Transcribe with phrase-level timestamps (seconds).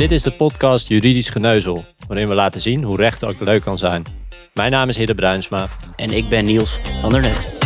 [0.00, 3.78] Dit is de podcast Juridisch Geneuzel, waarin we laten zien hoe recht ook leuk kan
[3.78, 4.02] zijn.
[4.54, 5.68] Mijn naam is Hidde Bruinsma.
[5.96, 7.58] En ik ben Niels van der Net.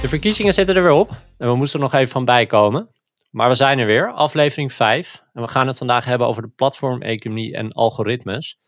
[0.00, 2.88] De verkiezingen zitten er weer op en we moesten er nog even van bijkomen.
[3.30, 5.22] Maar we zijn er weer, aflevering 5.
[5.32, 8.58] En we gaan het vandaag hebben over de platformeconomie en algoritmes.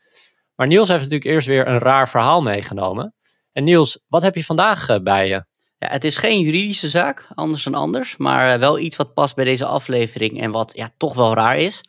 [0.54, 3.14] Maar Niels heeft natuurlijk eerst weer een raar verhaal meegenomen.
[3.58, 5.44] En Niels, wat heb je vandaag eh, bij je?
[5.78, 9.34] Ja, het is geen juridische zaak, anders dan anders, maar eh, wel iets wat past
[9.34, 11.80] bij deze aflevering en wat ja, toch wel raar is.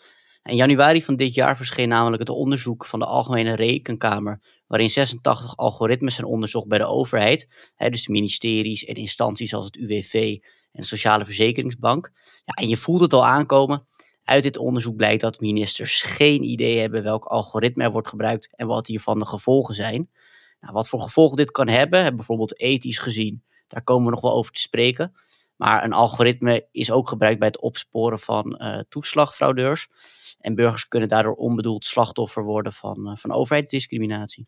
[0.43, 5.57] In januari van dit jaar verscheen namelijk het onderzoek van de Algemene Rekenkamer, waarin 86
[5.57, 10.37] algoritmes zijn onderzocht bij de overheid, hè, dus de ministeries en instanties als het UWV
[10.71, 12.11] en de Sociale Verzekeringsbank.
[12.45, 13.87] Ja, en je voelt het al aankomen.
[14.23, 18.67] Uit dit onderzoek blijkt dat ministers geen idee hebben welk algoritme er wordt gebruikt en
[18.67, 20.09] wat hiervan de gevolgen zijn.
[20.59, 24.33] Nou, wat voor gevolgen dit kan hebben, bijvoorbeeld ethisch gezien, daar komen we nog wel
[24.33, 25.13] over te spreken.
[25.55, 29.87] Maar een algoritme is ook gebruikt bij het opsporen van uh, toeslagfraudeurs.
[30.39, 34.47] En burgers kunnen daardoor onbedoeld slachtoffer worden van, uh, van overheidsdiscriminatie.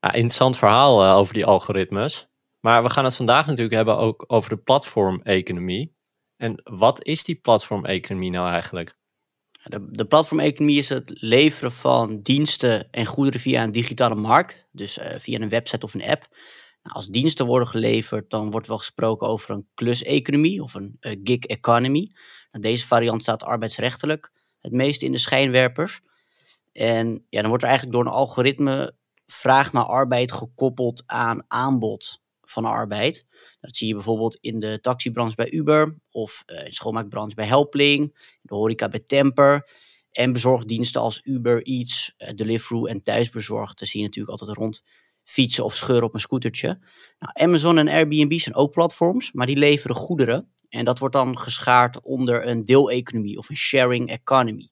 [0.00, 2.28] Ja, interessant verhaal uh, over die algoritmes.
[2.60, 5.94] Maar we gaan het vandaag natuurlijk hebben ook over de platformeconomie.
[6.36, 8.96] En wat is die platformeconomie nou eigenlijk?
[9.64, 14.66] De, de platformeconomie is het leveren van diensten en goederen via een digitale markt.
[14.72, 16.28] Dus uh, via een website of een app.
[16.82, 21.16] Nou, als diensten worden geleverd, dan wordt wel gesproken over een kluseconomie of een uh,
[21.24, 22.10] gig economy.
[22.50, 26.00] Nou, deze variant staat arbeidsrechtelijk het meest in de schijnwerpers.
[26.72, 28.94] En ja, dan wordt er eigenlijk door een algoritme
[29.26, 32.22] vraag naar arbeid gekoppeld aan aanbod
[32.54, 33.26] van arbeid.
[33.60, 37.46] Dat zie je bijvoorbeeld in de taxibranche bij Uber of uh, in de schoonmaakbranche bij
[37.46, 39.68] Helpling, in de horeca bij Temper.
[40.10, 43.78] En bezorgdiensten als Uber Eats, uh, Deliveroo en Thuisbezorgd.
[43.78, 44.82] zie je natuurlijk altijd rond
[45.24, 46.78] fietsen of scheuren op een scootertje.
[47.18, 50.52] Nou, Amazon en Airbnb zijn ook platforms, maar die leveren goederen.
[50.68, 54.68] En dat wordt dan geschaard onder een deeleconomie of een sharing economy.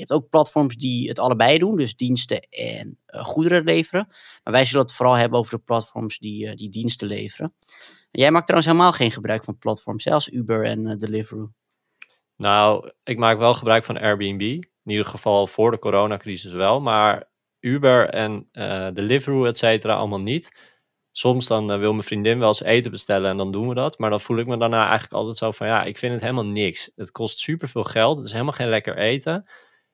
[0.00, 4.06] Je hebt ook platforms die het allebei doen, dus diensten en uh, goederen leveren.
[4.42, 7.54] Maar wij zullen het vooral hebben over de platforms die, uh, die diensten leveren.
[8.10, 11.52] Jij maakt trouwens helemaal geen gebruik van platforms, zelfs Uber en uh, Deliveroo.
[12.36, 14.40] Nou, ik maak wel gebruik van Airbnb.
[14.40, 16.80] In ieder geval voor de coronacrisis wel.
[16.80, 18.48] Maar Uber en
[18.94, 20.68] Deliveroo, et cetera, allemaal niet.
[21.12, 23.98] Soms dan wil mijn vriendin wel eens eten bestellen en dan doen we dat.
[23.98, 26.46] Maar dan voel ik me daarna eigenlijk altijd zo van, ja, ik vind het helemaal
[26.46, 26.90] niks.
[26.96, 29.48] Het kost superveel geld, het is helemaal geen lekker eten.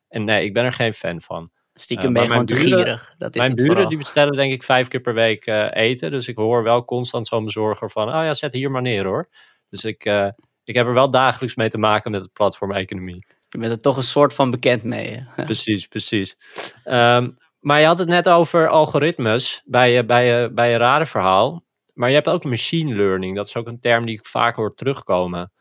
[0.09, 1.51] En nee, ik ben er geen fan van.
[1.75, 3.15] Stiekem uh, ben je gewoon te gierig.
[3.19, 6.11] Dat is mijn buren die bestellen denk ik vijf keer per week uh, eten.
[6.11, 9.29] Dus ik hoor wel constant zo'n bezorger van, oh ja, zet hier maar neer hoor.
[9.71, 10.29] Dus ik, uh,
[10.65, 13.27] ik heb er wel dagelijks mee te maken met het platform-economie.
[13.49, 15.27] Je bent er toch een soort van bekend mee.
[15.45, 16.37] precies, precies.
[16.85, 21.65] Um, maar je had het net over algoritmes bij je, bij je, bij je radenverhaal.
[21.95, 23.37] Maar je hebt ook machine learning.
[23.37, 25.53] Dat is ook een term die ik vaak hoor terugkomen.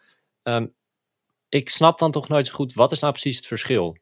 [0.44, 0.74] Um,
[1.50, 3.98] ik snap dan toch nooit zo goed, wat is nou precies het verschil?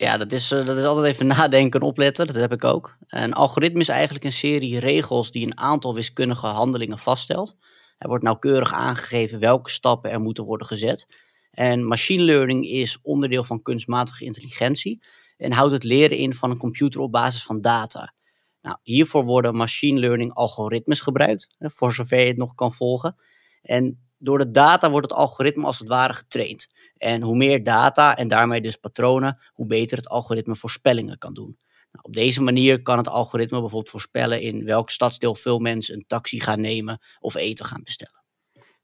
[0.00, 2.26] Ja, dat is, uh, dat is altijd even nadenken en opletten.
[2.26, 2.96] Dat heb ik ook.
[3.08, 7.56] Een algoritme is eigenlijk een serie regels die een aantal wiskundige handelingen vaststelt.
[7.98, 11.06] Er wordt nauwkeurig aangegeven welke stappen er moeten worden gezet.
[11.50, 15.02] En machine learning is onderdeel van kunstmatige intelligentie
[15.36, 18.14] en houdt het leren in van een computer op basis van data.
[18.62, 23.16] Nou, hiervoor worden machine learning algoritmes gebruikt, voor zover je het nog kan volgen.
[23.62, 26.68] En door de data wordt het algoritme als het ware getraind.
[26.98, 31.58] En hoe meer data en daarmee dus patronen, hoe beter het algoritme voorspellingen kan doen.
[31.92, 36.04] Nou, op deze manier kan het algoritme bijvoorbeeld voorspellen in welk stadsdeel veel mensen een
[36.06, 38.22] taxi gaan nemen of eten gaan bestellen.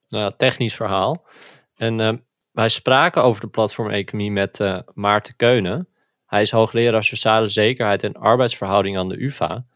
[0.08, 1.26] Nou, technisch verhaal.
[1.74, 2.12] En uh,
[2.50, 5.88] wij spraken over de platformeconomie met uh, Maarten Keunen.
[6.26, 9.66] Hij is hoogleraar sociale zekerheid en arbeidsverhouding aan de UvA.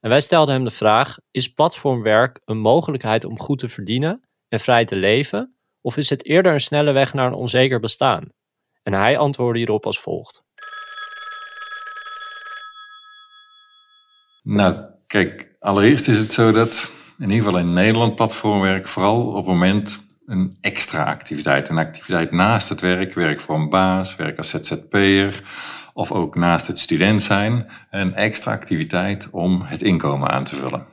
[0.00, 4.60] En wij stelden hem de vraag: is platformwerk een mogelijkheid om goed te verdienen en
[4.60, 5.56] vrij te leven?
[5.82, 8.32] Of is het eerder een snelle weg naar een onzeker bestaan?
[8.82, 10.42] En hij antwoordde hierop als volgt.
[14.42, 14.76] Nou,
[15.06, 19.46] kijk, allereerst is het zo dat in ieder geval in Nederland platformwerk vooral op het
[19.46, 21.68] moment een extra activiteit.
[21.68, 25.42] Een activiteit naast het werk, werk voor een baas, werk als ZZP'er
[25.92, 27.68] of ook naast het student zijn.
[27.90, 30.86] Een extra activiteit om het inkomen aan te vullen.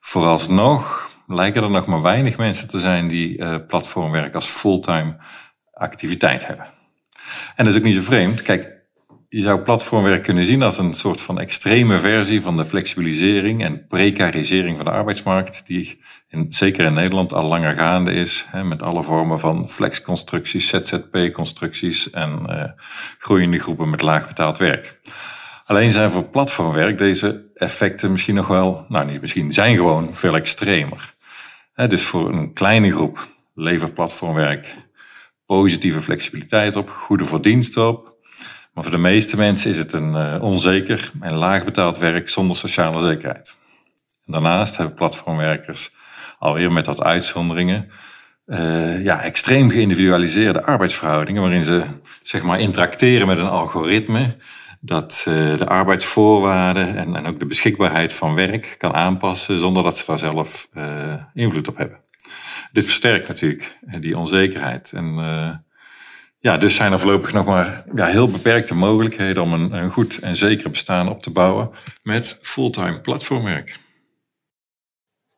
[0.00, 5.16] Vooralsnog lijken er nog maar weinig mensen te zijn die uh, platformwerk als fulltime
[5.72, 6.66] activiteit hebben.
[7.56, 8.42] En dat is ook niet zo vreemd.
[8.42, 8.80] Kijk,
[9.28, 13.86] je zou platformwerk kunnen zien als een soort van extreme versie van de flexibilisering en
[13.86, 18.82] precarisering van de arbeidsmarkt, die in, zeker in Nederland al langer gaande is, hè, met
[18.82, 22.64] alle vormen van flexconstructies, ZZP-constructies en uh,
[23.18, 25.00] groeiende groepen met laag betaald werk.
[25.64, 30.34] Alleen zijn voor platformwerk deze effecten misschien nog wel, nou niet misschien, zijn gewoon veel
[30.34, 31.14] extremer.
[31.74, 34.76] Dus voor een kleine groep levert platformwerk
[35.46, 38.14] positieve flexibiliteit op, goede verdiensten op.
[38.72, 42.56] Maar voor de meeste mensen is het een uh, onzeker en laag betaald werk zonder
[42.56, 43.56] sociale zekerheid.
[44.26, 45.94] En daarnaast hebben platformwerkers
[46.38, 47.90] alweer met wat uitzonderingen
[48.46, 51.84] uh, ja, extreem geïndividualiseerde arbeidsverhoudingen, waarin ze
[52.22, 54.36] zeg maar interacteren met een algoritme
[54.80, 60.06] dat uh, de arbeidsvoorwaarden en, ook de beschikbaarheid van werk kan aanpassen zonder dat ze
[60.06, 62.00] daar zelf uh, invloed op hebben.
[62.72, 64.92] Dit versterkt natuurlijk die onzekerheid.
[64.92, 65.14] En
[66.38, 70.18] ja, dus zijn er voorlopig nog maar ja, heel beperkte mogelijkheden om een, een goed
[70.18, 71.70] en zeker bestaan op te bouwen
[72.02, 73.78] met fulltime platformwerk.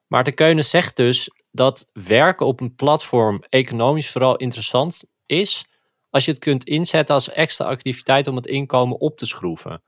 [0.06, 5.64] Maarten Keunen zegt dus dat werken op een platform economisch vooral interessant is
[6.12, 9.82] als je het kunt inzetten als extra activiteit om het inkomen op te schroeven.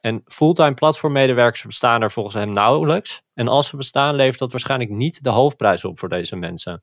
[0.00, 3.22] En fulltime platformmedewerkers bestaan er volgens hem nauwelijks.
[3.34, 6.82] En als ze bestaan, levert dat waarschijnlijk niet de hoofdprijs op voor deze mensen.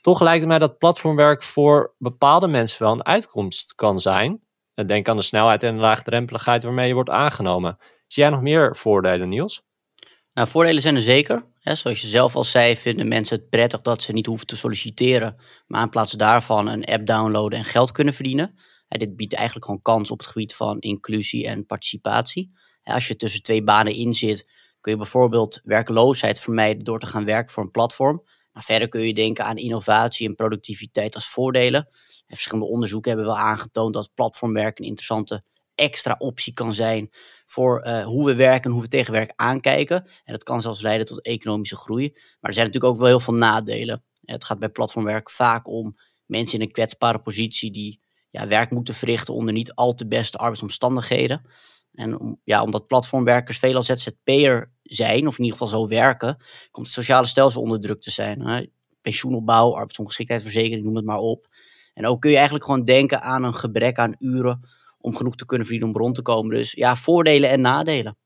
[0.00, 4.40] Toch lijkt het mij dat platformwerk voor bepaalde mensen wel een uitkomst kan zijn.
[4.86, 7.78] Denk aan de snelheid en de laagdrempeligheid waarmee je wordt aangenomen.
[8.06, 9.62] Zie jij nog meer voordelen, Niels?
[10.34, 11.44] Nou, voordelen zijn er zeker.
[11.62, 15.36] zoals je zelf al zei, vinden mensen het prettig dat ze niet hoeven te solliciteren,
[15.66, 18.54] maar in plaats daarvan een app downloaden en geld kunnen verdienen.
[18.88, 22.52] dit biedt eigenlijk gewoon kans op het gebied van inclusie en participatie.
[22.82, 24.50] als je tussen twee banen in zit,
[24.80, 28.22] kun je bijvoorbeeld werkloosheid vermijden door te gaan werken voor een platform.
[28.52, 31.88] Nou, verder kun je denken aan innovatie en productiviteit als voordelen.
[32.26, 35.44] verschillende onderzoeken hebben wel aangetoond dat platformwerk een interessante
[35.74, 37.10] extra optie kan zijn
[37.50, 39.96] voor uh, hoe we werken en hoe we tegen werk aankijken.
[40.24, 42.10] En dat kan zelfs leiden tot economische groei.
[42.12, 44.04] Maar er zijn natuurlijk ook wel heel veel nadelen.
[44.24, 48.00] Het gaat bij platformwerk vaak om mensen in een kwetsbare positie die
[48.30, 51.42] ja, werk moeten verrichten onder niet al te beste arbeidsomstandigheden.
[51.92, 56.36] En om, ja, omdat platformwerkers veelal ZZP'er zijn, of in ieder geval zo werken,
[56.70, 58.40] komt het sociale stelsel onder druk te zijn.
[58.40, 58.66] Hè?
[59.00, 61.46] Pensioenopbouw, arbeidsongeschiktheidsverzekering, noem het maar op.
[61.94, 64.68] En ook kun je eigenlijk gewoon denken aan een gebrek aan uren
[65.00, 66.54] om genoeg te kunnen verdienen om rond te komen.
[66.54, 68.16] Dus ja, voordelen en nadelen.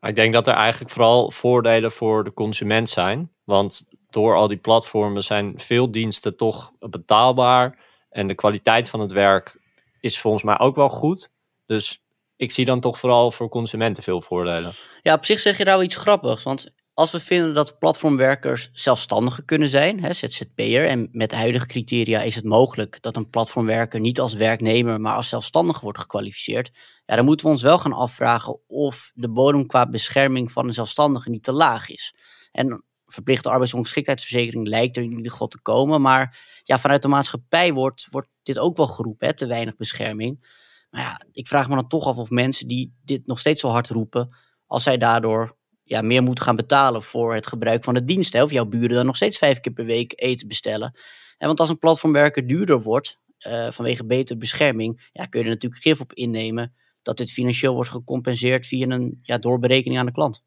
[0.00, 3.32] Ik denk dat er eigenlijk vooral voordelen voor de consument zijn.
[3.44, 7.78] Want door al die platformen zijn veel diensten toch betaalbaar.
[8.10, 9.60] En de kwaliteit van het werk
[10.00, 11.30] is volgens mij ook wel goed.
[11.66, 12.02] Dus
[12.36, 14.72] ik zie dan toch vooral voor consumenten veel voordelen.
[15.02, 16.42] Ja, op zich zeg je daar wel iets grappigs.
[16.42, 22.20] Want als we vinden dat platformwerkers zelfstandiger kunnen zijn, ZZP'er, en met de huidige criteria
[22.20, 26.70] is het mogelijk dat een platformwerker niet als werknemer, maar als zelfstandige wordt gekwalificeerd,
[27.06, 30.72] ja, dan moeten we ons wel gaan afvragen of de bodem qua bescherming van een
[30.72, 32.14] zelfstandige niet te laag is.
[32.52, 37.72] En verplichte arbeidsongeschiktheidsverzekering lijkt er in ieder geval te komen, maar ja, vanuit de maatschappij
[37.72, 40.46] wordt, wordt dit ook wel geroepen, hè, te weinig bescherming.
[40.90, 43.68] Maar ja, ik vraag me dan toch af of mensen die dit nog steeds zo
[43.68, 44.36] hard roepen,
[44.66, 45.57] als zij daardoor
[45.88, 48.42] ja, meer moeten gaan betalen voor het gebruik van de dienst.
[48.42, 50.98] Of jouw buren dan nog steeds vijf keer per week eten bestellen.
[51.38, 55.52] En want als een platformwerker duurder wordt, uh, vanwege betere bescherming, ja, kun je er
[55.52, 60.12] natuurlijk gif op innemen dat dit financieel wordt gecompenseerd via een ja, doorberekening aan de
[60.12, 60.44] klant.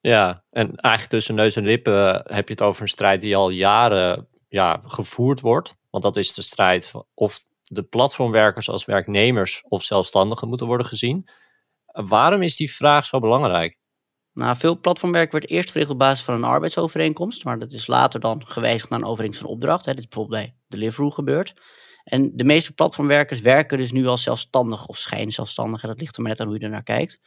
[0.00, 3.50] Ja, en eigenlijk tussen neus en lippen heb je het over een strijd die al
[3.50, 5.74] jaren ja, gevoerd wordt.
[5.90, 11.28] Want dat is de strijd of de platformwerkers als werknemers of zelfstandigen moeten worden gezien.
[11.86, 13.79] Waarom is die vraag zo belangrijk?
[14.40, 18.20] Nou, veel platformwerk werd eerst verricht op basis van een arbeidsovereenkomst, maar dat is later
[18.20, 19.84] dan gewijzigd naar een overeenkomst van opdracht.
[19.84, 19.92] Hè.
[19.92, 21.54] Dit is bijvoorbeeld bij Deliveroo gebeurd.
[22.04, 25.80] En de meeste platformwerkers werken dus nu als zelfstandig of schijnzelfstandig.
[25.80, 27.20] Dat ligt er maar net aan hoe je er naar kijkt.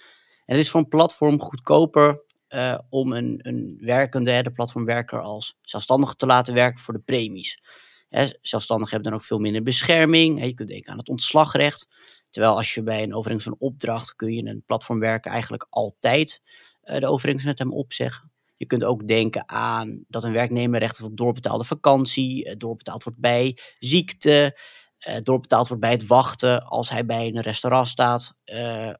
[0.45, 5.57] En het is voor een platform goedkoper uh, om een, een werkende, de platformwerker, als
[5.61, 7.63] zelfstandige te laten werken voor de premies.
[8.09, 10.39] Hè, zelfstandigen hebben dan ook veel minder bescherming.
[10.39, 11.87] Hè, je kunt denken aan het ontslagrecht.
[12.29, 16.41] Terwijl als je bij een overeenkomst van opdracht kun je een platformwerker eigenlijk altijd
[16.83, 18.31] de overeenkomst met hem opzeggen.
[18.57, 23.19] Je kunt ook denken aan dat een werknemer recht op doorbetaalde vakantie, uh, doorbetaald wordt
[23.19, 24.59] bij ziekte,
[25.07, 28.33] uh, doorbetaald wordt bij het wachten als hij bij een restaurant staat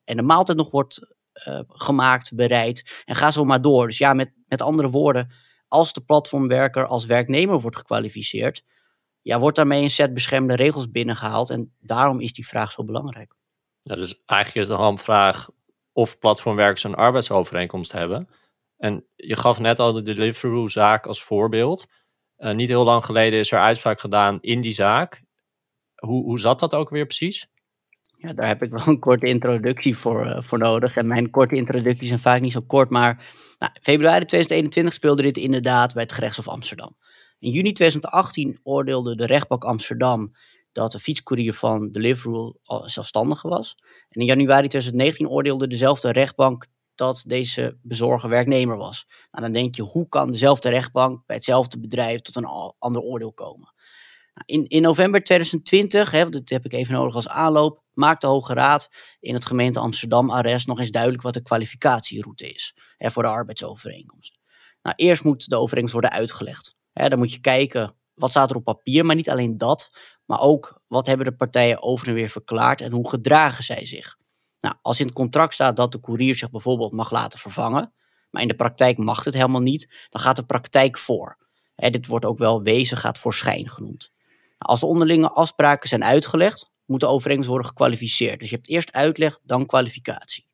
[0.04, 1.16] en de maaltijd nog wordt
[1.68, 3.88] gemaakt, bereid en ga zo maar door.
[3.88, 5.32] Dus ja, met, met andere woorden,
[5.68, 8.64] als de platformwerker als werknemer wordt gekwalificeerd,
[9.22, 13.36] ja, wordt daarmee een set beschermde regels binnengehaald en daarom is die vraag zo belangrijk.
[13.82, 15.50] Ja, dus eigenlijk is de hamvraag
[15.94, 18.30] of platformwerkers een arbeidsovereenkomst hebben.
[18.78, 21.86] En je gaf net al de Deliveroo-zaak als voorbeeld.
[22.38, 25.22] Uh, niet heel lang geleden is er uitspraak gedaan in die zaak.
[25.96, 27.48] Hoe, hoe zat dat ook weer precies?
[28.18, 30.98] Ja, daar heb ik wel een korte introductie voor, uh, voor nodig.
[30.98, 33.26] En mijn korte introducties zijn vaak niet zo kort, maar
[33.60, 36.98] nou, februari 2021 speelde dit inderdaad bij het gerechtshof Amsterdam.
[37.40, 40.32] In juni 2018 oordeelde de rechtbank Amsterdam
[40.74, 42.54] dat de fietscourier van Deliveroo
[42.86, 43.76] zelfstandige was.
[44.10, 49.06] En in januari 2019 oordeelde dezelfde rechtbank dat deze bezorger werknemer was.
[49.32, 52.46] Nou, dan denk je, hoe kan dezelfde rechtbank bij hetzelfde bedrijf tot een
[52.80, 53.74] ander oordeel komen?
[54.34, 58.28] Nou, in, in november 2020, hè, dat heb ik even nodig als aanloop, maakt de
[58.28, 58.90] Hoge Raad
[59.20, 64.40] in het gemeente Amsterdam-arrest nog eens duidelijk wat de kwalificatieroute is hè, voor de arbeidsovereenkomst.
[64.82, 66.78] Nou, eerst moet de overeenkomst worden uitgelegd.
[66.92, 69.90] Hè, dan moet je kijken wat staat er op papier, maar niet alleen dat,
[70.26, 74.18] maar ook wat hebben de partijen over en weer verklaard en hoe gedragen zij zich.
[74.60, 77.94] Nou, als in het contract staat dat de courier zich bijvoorbeeld mag laten vervangen,
[78.30, 81.38] maar in de praktijk mag het helemaal niet, dan gaat de praktijk voor.
[81.76, 84.12] dit wordt ook wel wezen gaat voor schijn genoemd.
[84.18, 88.40] Nou, als de onderlinge afspraken zijn uitgelegd, moet de overeenkomst worden gekwalificeerd.
[88.40, 90.48] Dus je hebt eerst uitleg, dan kwalificatie.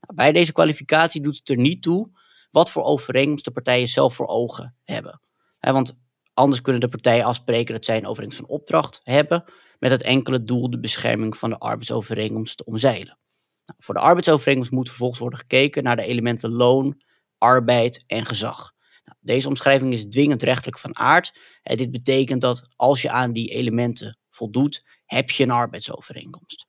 [0.00, 2.10] Nou, bij deze kwalificatie doet het er niet toe
[2.50, 5.20] wat voor overeenkomst de partijen zelf voor ogen hebben.
[5.60, 5.96] want
[6.38, 9.44] anders kunnen de partijen afspreken dat zij een overeenkomst van opdracht hebben,
[9.78, 13.18] met het enkele doel de bescherming van de arbeidsovereenkomst te omzeilen.
[13.64, 17.02] Nou, voor de arbeidsovereenkomst moet vervolgens worden gekeken naar de elementen loon,
[17.38, 18.72] arbeid en gezag.
[19.04, 21.38] Nou, deze omschrijving is dwingend rechtelijk van aard.
[21.62, 26.66] En dit betekent dat als je aan die elementen voldoet, heb je een arbeidsovereenkomst.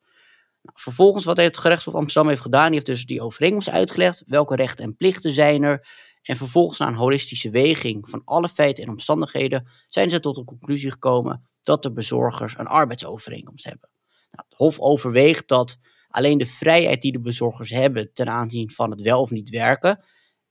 [0.62, 4.24] Nou, vervolgens, wat het gerechtshof Amsterdam heeft gedaan, die heeft dus die overeenkomst uitgelegd.
[4.26, 5.88] Welke rechten en plichten zijn er?
[6.22, 10.44] En vervolgens, na een holistische weging van alle feiten en omstandigheden, zijn ze tot de
[10.44, 13.90] conclusie gekomen dat de bezorgers een arbeidsovereenkomst hebben.
[14.32, 15.78] Nou, het Hof overweegt dat
[16.10, 20.06] alleen de vrijheid die de bezorgers hebben ten aanzien van het wel of niet werken,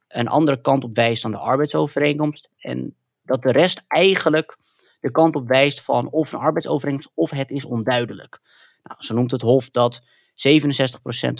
[0.09, 2.51] een andere kant op wijst dan de arbeidsovereenkomst.
[2.59, 4.57] En dat de rest eigenlijk
[5.01, 8.41] de kant op wijst van of een arbeidsovereenkomst of het is onduidelijk.
[8.83, 10.03] Nou, zo noemt het Hof dat 67%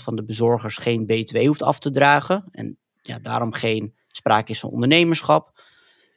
[0.03, 4.61] van de bezorgers geen BTW hoeft af te dragen en ja, daarom geen sprake is
[4.61, 5.61] van ondernemerschap.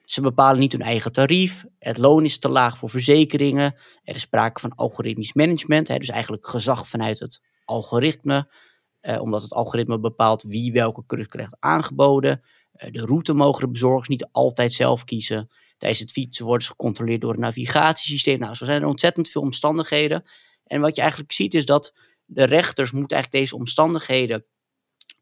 [0.05, 1.65] Ze bepalen niet hun eigen tarief.
[1.79, 3.75] Het loon is te laag voor verzekeringen.
[4.03, 8.51] Er is sprake van algoritmisch management, hè, dus eigenlijk gezag vanuit het algoritme.
[9.01, 12.41] Eh, omdat het algoritme bepaalt wie welke cursus krijgt aangeboden.
[12.75, 15.49] Uh, de route mogen de bezorgers niet altijd zelf kiezen.
[15.77, 18.39] Tijdens het fietsen worden ze gecontroleerd door een navigatiesysteem.
[18.39, 20.23] Nou, zo zijn er ontzettend veel omstandigheden.
[20.65, 21.93] En wat je eigenlijk ziet is dat
[22.25, 24.45] de rechters moeten eigenlijk deze omstandigheden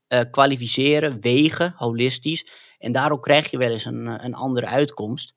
[0.09, 2.47] uh, kwalificeren, wegen, holistisch.
[2.79, 5.33] En daardoor krijg je wel eens een, een andere uitkomst.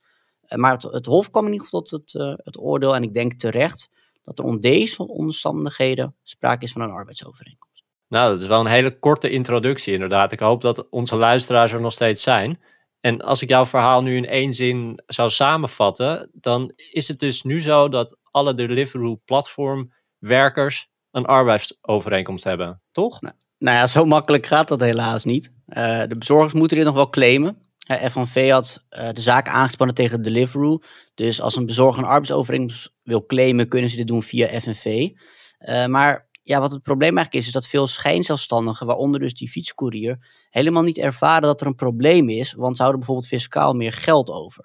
[0.49, 3.03] Uh, maar het, het, Hof kwam in ieder geval tot het, uh, het oordeel, en
[3.03, 3.91] ik denk terecht,
[4.25, 7.85] dat er om deze omstandigheden sprake is van een arbeidsovereenkomst.
[8.09, 10.33] Nou, dat is wel een hele korte introductie inderdaad.
[10.33, 12.61] Ik hoop dat onze luisteraars er nog steeds zijn.
[13.01, 17.43] En als ik jouw verhaal nu in één zin zou samenvatten, dan is het dus
[17.43, 23.21] nu zo dat alle Deliveroo platformwerkers een arbeidsovereenkomst hebben, toch?
[23.21, 25.53] Nou, nou ja, zo makkelijk gaat dat helaas niet.
[25.69, 27.59] Uh, de bezorgers moeten dit nog wel claimen.
[27.91, 30.79] Uh, FNV had uh, de zaak aangespannen tegen Deliveroo.
[31.15, 35.11] Dus als een bezorger een arbeidsovereenkomst wil claimen, kunnen ze dit doen via FNV.
[35.89, 40.47] maar ja, wat het probleem eigenlijk is, is dat veel schijnzelfstandigen, waaronder dus die fietscourier,
[40.51, 44.31] helemaal niet ervaren dat er een probleem is, want ze houden bijvoorbeeld fiscaal meer geld
[44.31, 44.63] over.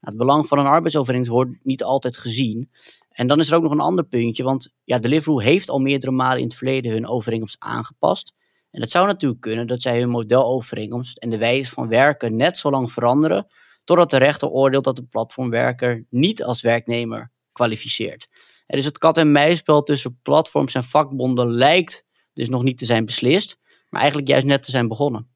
[0.00, 2.70] Nou, het belang van een arbeidsovereenkomst wordt niet altijd gezien.
[3.10, 6.12] En dan is er ook nog een ander puntje, want ja, Deliveroo heeft al meerdere
[6.12, 8.34] malen in het verleden hun overeenkomst aangepast.
[8.70, 12.56] En het zou natuurlijk kunnen dat zij hun modelovereenkomst en de wijze van werken net
[12.56, 13.46] zo lang veranderen,
[13.84, 18.28] totdat de rechter oordeelt dat de platformwerker niet als werknemer kwalificeert.
[18.66, 23.58] En dus het kat-en-muisspel tussen platforms en vakbonden lijkt dus nog niet te zijn beslist,
[23.88, 25.28] maar eigenlijk juist net te zijn begonnen.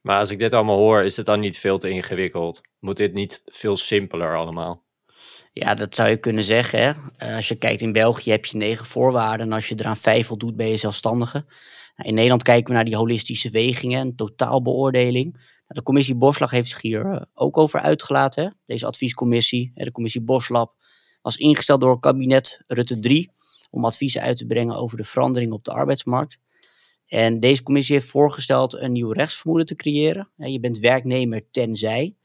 [0.00, 2.60] Maar als ik dit allemaal hoor, is het dan niet veel te ingewikkeld?
[2.78, 4.86] Moet dit niet veel simpeler allemaal?
[5.52, 6.82] Ja, dat zou je kunnen zeggen.
[6.82, 6.92] Hè?
[7.16, 9.46] Eh, als je kijkt in België heb je negen voorwaarden.
[9.46, 11.44] En als je eraan vijf voldoet, ben je zelfstandige.
[11.98, 15.32] Nou, in Nederland kijken we naar die holistische wegingen en totaalbeoordeling.
[15.32, 18.56] Nou, de commissie Boslag heeft zich hier eh, ook over uitgelaten.
[18.66, 20.74] Deze adviescommissie, de commissie Boslab,
[21.22, 23.30] was ingesteld door kabinet Rutte 3
[23.70, 26.38] om adviezen uit te brengen over de verandering op de arbeidsmarkt.
[27.06, 30.30] En deze commissie heeft voorgesteld een nieuw rechtsvermoeden te creëren.
[30.36, 32.16] Je bent werknemer tenzij.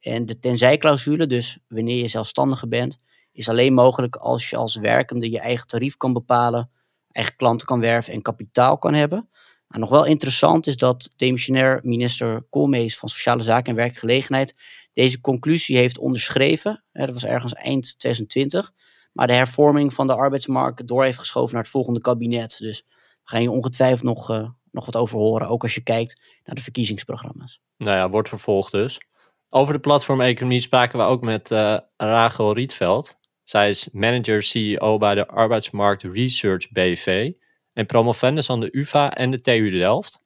[0.00, 3.00] En de tenzij-clausule, dus wanneer je zelfstandige bent,
[3.32, 6.70] is alleen mogelijk als je als werkende je eigen tarief kan bepalen,
[7.14, 9.28] eigen klanten kan werven en kapitaal kan hebben.
[9.68, 14.54] Nou, nog wel interessant is dat demissionair minister Koolmees van Sociale Zaken en Werkgelegenheid
[14.94, 16.84] deze conclusie heeft onderschreven.
[16.92, 18.72] Dat was ergens eind 2020.
[19.12, 22.56] Maar de hervorming van de arbeidsmarkt door heeft geschoven naar het volgende kabinet.
[22.58, 25.48] Dus we gaan hier ongetwijfeld nog, uh, nog wat over horen.
[25.48, 27.60] Ook als je kijkt naar de verkiezingsprogramma's.
[27.76, 29.00] Nou ja, wordt vervolgd dus.
[29.48, 33.16] Over de platformeconomie spraken we ook met uh, Rachel Rietveld.
[33.44, 37.32] Zij is manager-CEO bij de Arbeidsmarkt Research BV
[37.72, 40.20] en promovendus aan de UvA en de TU Delft.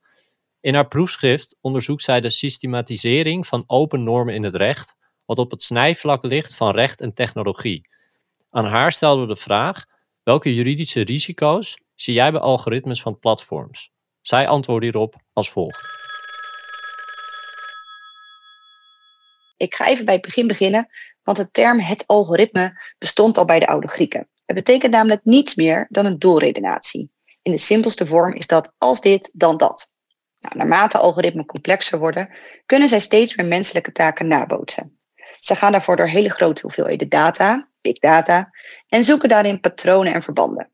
[0.60, 5.50] In haar proefschrift onderzoekt zij de systematisering van open normen in het recht, wat op
[5.50, 7.88] het snijvlak ligt van recht en technologie.
[8.50, 9.84] Aan haar stelden we de vraag:
[10.22, 13.90] welke juridische risico's zie jij bij algoritmes van platforms?
[14.20, 15.96] Zij antwoordt hierop als volgt.
[19.56, 20.88] Ik ga even bij het begin beginnen
[21.28, 24.28] want de term het algoritme bestond al bij de oude Grieken.
[24.44, 27.10] Het betekent namelijk niets meer dan een doelredenatie.
[27.42, 29.88] In de simpelste vorm is dat als dit, dan dat.
[30.38, 32.30] Nou, naarmate algoritmen complexer worden,
[32.66, 34.98] kunnen zij steeds meer menselijke taken nabootsen.
[35.38, 38.50] Ze gaan daarvoor door hele grote hoeveelheden data, big data,
[38.88, 40.70] en zoeken daarin patronen en verbanden.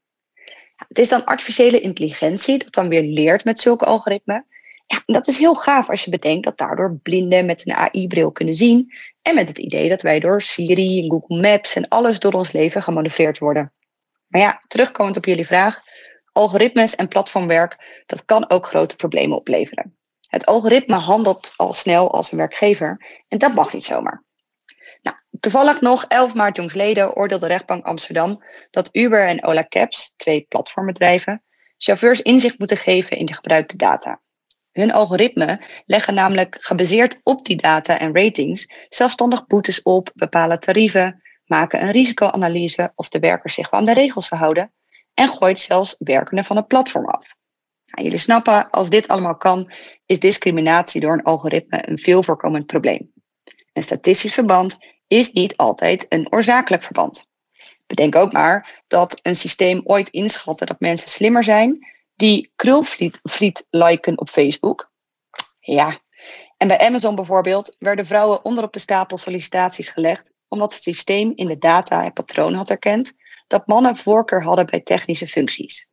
[0.88, 4.46] Het is dan artificiële intelligentie dat dan weer leert met zulke algoritmen.
[4.87, 8.55] Ja, dat is heel gaaf als je bedenkt dat daardoor blinden met een AI-bril kunnen
[8.55, 12.33] zien en met het idee dat wij door Siri en Google Maps en alles door
[12.33, 13.73] ons leven gemanoeuvreerd worden.
[14.26, 15.81] Maar ja, terugkomend op jullie vraag,
[16.33, 19.97] algoritmes en platformwerk, dat kan ook grote problemen opleveren.
[20.29, 24.25] Het algoritme handelt al snel als een werkgever en dat mag niet zomaar.
[25.03, 30.12] Nou, toevallig nog 11 maart jongsleden oordeelde de rechtbank Amsterdam dat Uber en Ola Cabs,
[30.17, 31.45] twee platformbedrijven,
[31.79, 34.21] chauffeurs inzicht moeten geven in de gebruikte data.
[34.75, 41.23] Hun algoritmen leggen namelijk gebaseerd op die data en ratings zelfstandig boetes op, bepalen tarieven,
[41.47, 44.73] maken een risicoanalyse of de werkers zich wel aan de regels houden
[45.14, 47.35] en gooit zelfs werkenden van het platform af.
[47.87, 49.73] Nou, jullie snappen, als dit allemaal kan,
[50.07, 53.12] is discriminatie door een algoritme een veel voorkomend probleem.
[53.73, 54.76] Een statistisch verband
[55.07, 57.26] is niet altijd een oorzakelijk verband.
[57.87, 61.78] Bedenk ook maar dat een systeem ooit inschatte dat mensen slimmer zijn
[62.16, 64.92] die krulfriet liken op Facebook.
[65.61, 65.99] Ja,
[66.56, 71.47] en bij Amazon bijvoorbeeld werden vrouwen onderop de stapel sollicitaties gelegd omdat het systeem in
[71.47, 73.14] de data en patroon had erkend
[73.47, 75.88] dat mannen voorkeur hadden bij technische functies.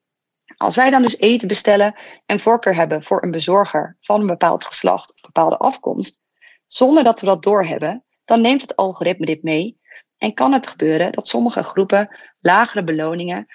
[0.58, 4.64] Als wij dan dus eten bestellen en voorkeur hebben voor een bezorger van een bepaald
[4.64, 6.20] geslacht of bepaalde afkomst,
[6.68, 9.80] zonder dat we dat doorhebben, dan neemt het algoritme dit mee
[10.18, 13.48] en kan het gebeuren dat sommige groepen lagere beloningen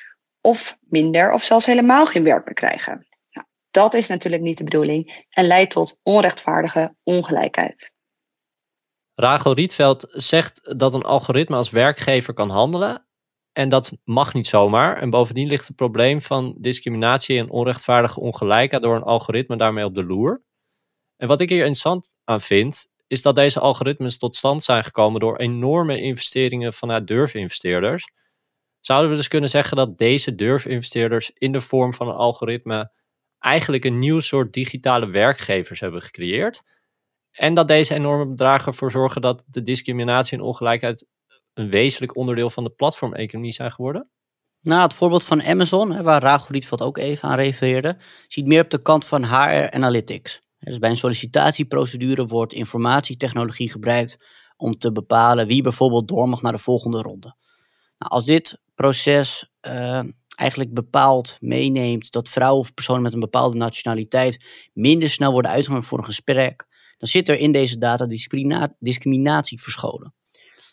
[0.47, 3.07] of minder of zelfs helemaal geen werk meer krijgen.
[3.31, 7.93] Nou, dat is natuurlijk niet de bedoeling en leidt tot onrechtvaardige ongelijkheid.
[9.15, 13.07] Rachel Rietveld zegt dat een algoritme als werkgever kan handelen
[13.53, 14.97] en dat mag niet zomaar.
[14.97, 19.95] En bovendien ligt het probleem van discriminatie en onrechtvaardige ongelijkheid door een algoritme daarmee op
[19.95, 20.43] de loer.
[21.17, 25.21] En wat ik hier interessant aan vind, is dat deze algoritmes tot stand zijn gekomen
[25.21, 28.09] door enorme investeringen vanuit durfinvesteerders.
[28.87, 32.93] Zouden we dus kunnen zeggen dat deze durfinvesteerders in de vorm van een algoritme
[33.39, 36.63] eigenlijk een nieuw soort digitale werkgevers hebben gecreëerd?
[37.31, 41.07] En dat deze enorme bedragen ervoor zorgen dat de discriminatie en ongelijkheid
[41.55, 44.11] een wezenlijk onderdeel van de platformeconomie zijn geworden?
[44.61, 47.97] Nou, het voorbeeld van Amazon, waar Rachel Rietveld ook even aan refereerde,
[48.27, 50.43] ziet meer op de kant van HR Analytics.
[50.59, 54.17] Dus bij een sollicitatieprocedure wordt informatietechnologie gebruikt
[54.57, 57.37] om te bepalen wie bijvoorbeeld door mag naar de volgende ronde.
[57.99, 60.03] Nou, als dit proces uh,
[60.35, 65.89] eigenlijk bepaald meeneemt dat vrouwen of personen met een bepaalde nationaliteit minder snel worden uitgenodigd
[65.89, 66.67] voor een gesprek,
[66.99, 68.07] dan zit er in deze data
[68.79, 70.15] discriminatie verscholen.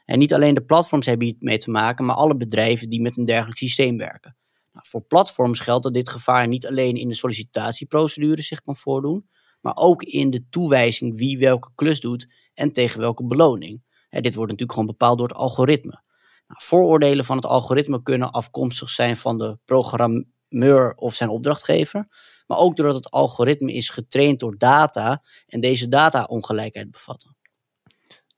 [0.06, 3.18] En niet alleen de platforms hebben hier mee te maken, maar alle bedrijven die met
[3.18, 4.36] een dergelijk systeem werken.
[4.72, 9.30] Nou, voor platforms geldt dat dit gevaar niet alleen in de sollicitatieprocedure zich kan voordoen,
[9.62, 13.84] maar ook in de toewijzing wie welke klus doet en tegen welke beloning.
[14.10, 16.02] dit wordt natuurlijk gewoon bepaald door het algoritme.
[16.48, 22.08] Nou, vooroordelen van het algoritme kunnen afkomstig zijn van de programmeur of zijn opdrachtgever,
[22.48, 27.36] maar ook doordat het algoritme is getraind door data en deze data ongelijkheid bevatten.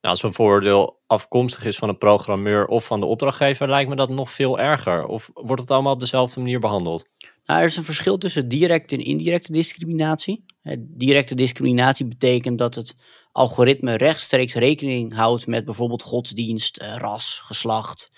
[0.06, 3.96] Nou, als een voordeel afkomstig is van een programmeur of van de opdrachtgever, lijkt me
[3.96, 5.06] dat nog veel erger.
[5.06, 7.10] Of wordt het allemaal op dezelfde manier behandeld?
[7.44, 10.46] Nou, er is een verschil tussen directe en indirecte discriminatie.
[10.80, 12.96] Directe discriminatie betekent dat het
[13.36, 18.12] algoritme rechtstreeks rekening houdt met bijvoorbeeld godsdienst, eh, ras, geslacht,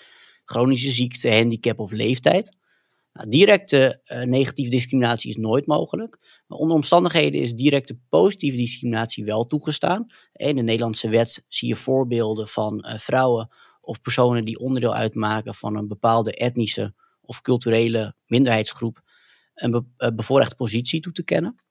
[0.44, 2.56] chronische ziekte, handicap of leeftijd.
[3.12, 6.42] Nou, directe uh, negatieve discriminatie is nooit mogelijk.
[6.46, 10.06] Maar onder omstandigheden is directe positieve discriminatie wel toegestaan.
[10.32, 13.50] In de Nederlandse wet zie je voorbeelden van uh, vrouwen
[13.80, 19.02] of personen die onderdeel uitmaken van een bepaalde etnische of culturele minderheidsgroep
[19.54, 21.62] een be bevoorrechte positie toe te kennen.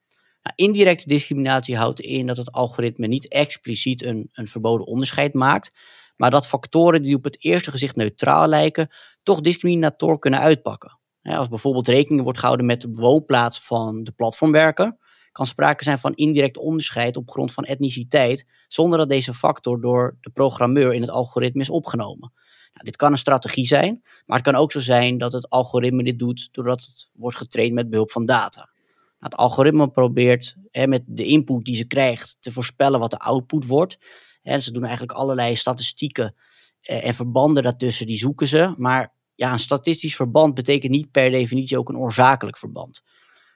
[0.54, 5.72] Indirecte discriminatie houdt in dat het algoritme niet expliciet een, een verboden onderscheid maakt,
[6.16, 8.88] maar dat factoren die op het eerste gezicht neutraal lijken,
[9.22, 10.98] toch discriminator kunnen uitpakken.
[11.22, 14.96] Als bijvoorbeeld rekening wordt gehouden met de woonplaats van de platformwerker,
[15.32, 20.16] kan sprake zijn van indirect onderscheid op grond van etniciteit, zonder dat deze factor door
[20.20, 22.32] de programmeur in het algoritme is opgenomen.
[22.72, 26.02] Nou, dit kan een strategie zijn, maar het kan ook zo zijn dat het algoritme
[26.02, 28.68] dit doet doordat het wordt getraind met behulp van data.
[29.18, 33.66] Het algoritme probeert hè, met de input die ze krijgt te voorspellen wat de output
[33.66, 33.98] wordt.
[34.42, 36.34] Hè, ze doen eigenlijk allerlei statistieken
[36.80, 38.74] eh, en verbanden daartussen, die zoeken ze.
[38.76, 43.02] Maar ja, een statistisch verband betekent niet per definitie ook een oorzakelijk verband.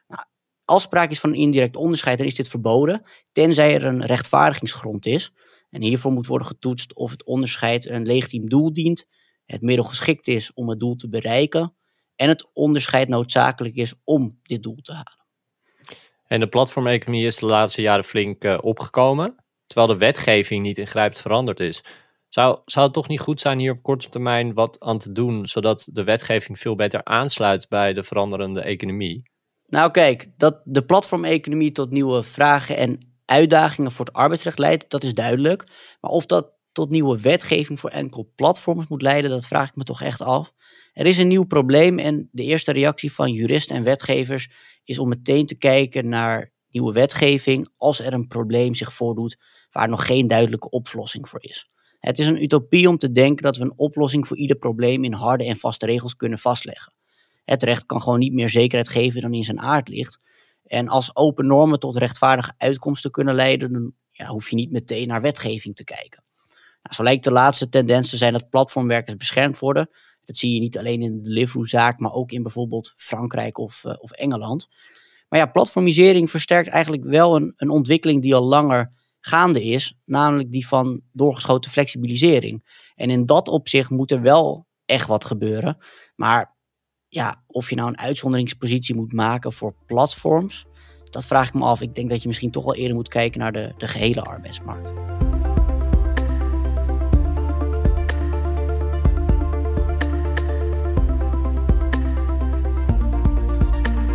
[0.08, 0.24] Nou,
[0.64, 5.06] als sprake is van een indirect onderscheid, dan is dit verboden, tenzij er een rechtvaardigingsgrond
[5.06, 5.32] is.
[5.70, 9.06] En hiervoor moet worden getoetst of het onderscheid een legitiem doel dient,
[9.44, 11.74] het middel geschikt is om het doel te bereiken
[12.16, 15.21] en het onderscheid noodzakelijk is om dit doel te halen.
[16.32, 19.34] En de platformeconomie is de laatste jaren flink uh, opgekomen,
[19.66, 21.84] terwijl de wetgeving niet ingrijpend veranderd is.
[22.28, 25.46] Zou, zou het toch niet goed zijn hier op korte termijn wat aan te doen,
[25.46, 29.30] zodat de wetgeving veel beter aansluit bij de veranderende economie?
[29.66, 35.02] Nou kijk, dat de platformeconomie tot nieuwe vragen en uitdagingen voor het arbeidsrecht leidt, dat
[35.02, 35.64] is duidelijk.
[36.00, 39.84] Maar of dat tot nieuwe wetgeving voor enkel platforms moet leiden, dat vraag ik me
[39.84, 40.52] toch echt af.
[40.92, 44.50] Er is een nieuw probleem en de eerste reactie van juristen en wetgevers
[44.84, 49.36] is om meteen te kijken naar nieuwe wetgeving als er een probleem zich voordoet
[49.70, 51.70] waar nog geen duidelijke oplossing voor is.
[51.98, 55.12] Het is een utopie om te denken dat we een oplossing voor ieder probleem in
[55.12, 56.92] harde en vaste regels kunnen vastleggen.
[57.44, 60.20] Het recht kan gewoon niet meer zekerheid geven dan in zijn aard ligt.
[60.66, 65.20] En als open normen tot rechtvaardige uitkomsten kunnen leiden, dan hoef je niet meteen naar
[65.20, 66.24] wetgeving te kijken.
[66.82, 69.90] Nou, zo lijkt de laatste tendens te zijn dat platformwerkers beschermd worden.
[70.24, 73.94] Dat zie je niet alleen in de Deliveroo-zaak, maar ook in bijvoorbeeld Frankrijk of, uh,
[73.98, 74.68] of Engeland.
[75.28, 80.52] Maar ja, platformisering versterkt eigenlijk wel een, een ontwikkeling die al langer gaande is, namelijk
[80.52, 82.88] die van doorgeschoten flexibilisering.
[82.94, 85.76] En in dat opzicht moet er wel echt wat gebeuren.
[86.14, 86.56] Maar
[87.08, 90.66] ja, of je nou een uitzonderingspositie moet maken voor platforms,
[91.10, 91.80] dat vraag ik me af.
[91.80, 95.21] Ik denk dat je misschien toch wel eerder moet kijken naar de, de gehele arbeidsmarkt.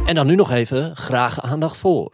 [0.08, 2.14] En dan nu nog even graag aandacht voor.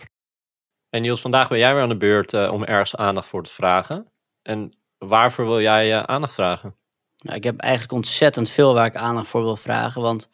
[0.89, 3.53] En Niels, vandaag ben jij weer aan de beurt uh, om ergens aandacht voor te
[3.53, 4.12] vragen.
[4.41, 6.75] En waarvoor wil jij uh, aandacht vragen?
[7.17, 10.01] Nou, ik heb eigenlijk ontzettend veel waar ik aandacht voor wil vragen.
[10.01, 10.29] Want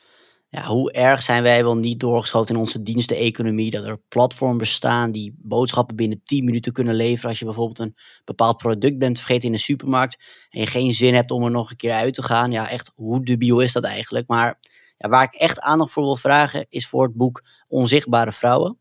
[0.50, 3.72] ja, hoe erg zijn wij wel niet doorgeschoten in onze diensteneconomie?
[3.72, 7.30] Dat er platforms bestaan die boodschappen binnen 10 minuten kunnen leveren.
[7.30, 7.95] Als je bijvoorbeeld een
[8.26, 10.24] bepaald product bent vergeten in de supermarkt.
[10.50, 12.52] En je geen zin hebt om er nog een keer uit te gaan.
[12.52, 14.28] Ja, echt, hoe dubiel is dat eigenlijk?
[14.28, 14.60] Maar
[15.08, 18.78] waar ik echt aandacht voor wil vragen is voor het boek Onzichtbare Vrouwen.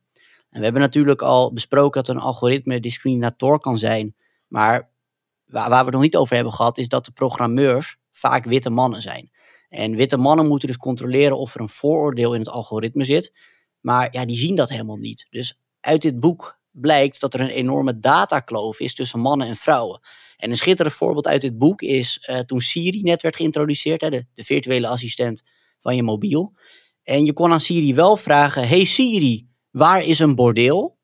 [0.50, 4.14] En we hebben natuurlijk al besproken dat een algoritme discriminator kan zijn.
[4.46, 4.90] Maar
[5.44, 8.70] waar, waar we het nog niet over hebben gehad, is dat de programmeurs vaak witte
[8.70, 9.30] mannen zijn.
[9.68, 13.32] En witte mannen moeten dus controleren of er een vooroordeel in het algoritme zit.
[13.80, 15.26] Maar ja, die zien dat helemaal niet.
[15.30, 20.00] Dus uit dit boek blijkt dat er een enorme datakloof is tussen mannen en vrouwen.
[20.36, 24.10] En een schitterend voorbeeld uit dit boek is uh, toen Siri net werd geïntroduceerd, hè,
[24.10, 25.42] de, de virtuele assistent
[25.80, 26.52] van je mobiel.
[27.02, 30.98] En je kon aan Siri wel vragen: Hey Siri, waar is een bordeel?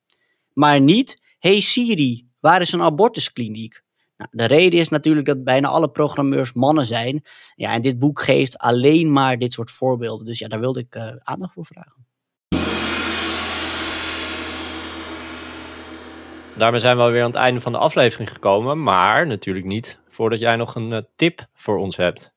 [0.53, 3.83] Maar niet: Hey Siri, waar is een abortuskliniek?
[4.17, 7.25] Nou, de reden is natuurlijk dat bijna alle programmeurs mannen zijn.
[7.55, 10.27] Ja, en dit boek geeft alleen maar dit soort voorbeelden.
[10.27, 12.07] Dus ja, daar wilde ik uh, aandacht voor vragen.
[16.57, 18.83] Daarmee zijn we alweer aan het einde van de aflevering gekomen.
[18.83, 22.34] Maar natuurlijk niet voordat jij nog een uh, tip voor ons hebt.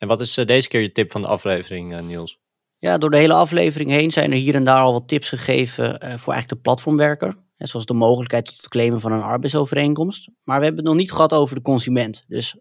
[0.00, 2.38] En wat is uh, deze keer je tip van de aflevering, Niels?
[2.78, 5.94] Ja, door de hele aflevering heen zijn er hier en daar al wat tips gegeven
[5.98, 7.36] voor eigenlijk de platformwerker
[7.68, 10.28] zoals de mogelijkheid tot het claimen van een arbeidsovereenkomst.
[10.44, 12.24] Maar we hebben het nog niet gehad over de consument.
[12.28, 12.56] Dus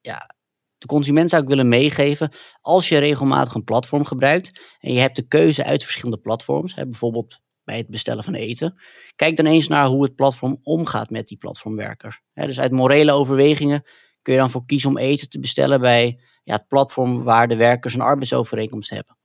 [0.00, 0.34] ja,
[0.78, 2.32] de consument zou ik willen meegeven.
[2.60, 6.84] Als je regelmatig een platform gebruikt en je hebt de keuze uit verschillende platforms, hè,
[6.84, 8.80] bijvoorbeeld bij het bestellen van eten,
[9.16, 12.20] kijk dan eens naar hoe het platform omgaat met die platformwerkers.
[12.34, 13.82] dus uit morele overwegingen
[14.22, 17.56] kun je dan voor kiezen om eten te bestellen bij ja, het platform waar de
[17.56, 19.16] werkers een arbeidsovereenkomst hebben.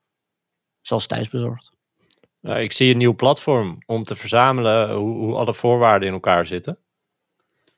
[0.82, 1.76] Zoals thuisbezorgd.
[2.40, 6.46] Nou, ik zie een nieuw platform om te verzamelen hoe, hoe alle voorwaarden in elkaar
[6.46, 6.80] zitten.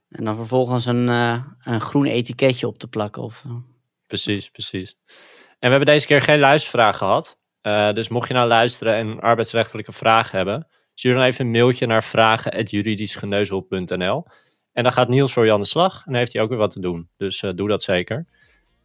[0.09, 3.21] En dan vervolgens een, uh, een groen etiketje op te plakken.
[3.21, 3.53] Of, uh...
[4.07, 4.97] Precies, precies.
[5.49, 7.37] En we hebben deze keer geen luistervraag gehad.
[7.61, 11.85] Uh, dus mocht je nou luisteren en arbeidsrechtelijke vragen hebben, stuur dan even een mailtje
[11.85, 14.25] naar vragen.juridischgeneuzel.nl.
[14.71, 16.71] En dan gaat Niels voor je aan de slag en heeft hij ook weer wat
[16.71, 17.09] te doen.
[17.17, 18.27] Dus doe dat zeker.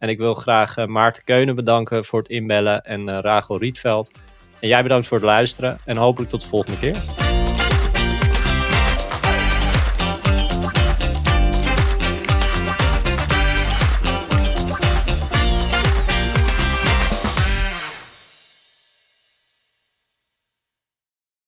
[0.05, 4.11] En ik wil graag Maarten Keunen bedanken voor het inbellen en Rachel Rietveld
[4.59, 7.24] en jij bedankt voor het luisteren en hopelijk tot de volgende keer.